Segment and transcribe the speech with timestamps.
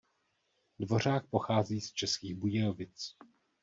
[0.79, 3.15] Dvořák pochází z Českých Budějovic.